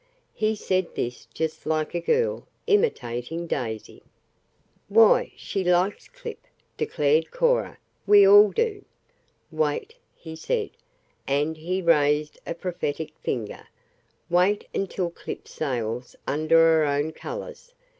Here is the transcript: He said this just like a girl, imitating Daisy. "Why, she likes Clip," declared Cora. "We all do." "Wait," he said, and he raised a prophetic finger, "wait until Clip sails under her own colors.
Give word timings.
He 0.33 0.55
said 0.55 0.95
this 0.95 1.27
just 1.31 1.67
like 1.67 1.93
a 1.93 1.99
girl, 2.01 2.47
imitating 2.65 3.45
Daisy. 3.45 4.01
"Why, 4.87 5.31
she 5.35 5.63
likes 5.63 6.07
Clip," 6.07 6.39
declared 6.75 7.29
Cora. 7.29 7.77
"We 8.07 8.27
all 8.27 8.49
do." 8.49 8.83
"Wait," 9.51 9.93
he 10.15 10.35
said, 10.35 10.71
and 11.27 11.55
he 11.55 11.83
raised 11.83 12.39
a 12.47 12.55
prophetic 12.55 13.13
finger, 13.23 13.67
"wait 14.27 14.67
until 14.73 15.11
Clip 15.11 15.47
sails 15.47 16.15
under 16.25 16.57
her 16.57 16.83
own 16.85 17.11
colors. 17.11 17.71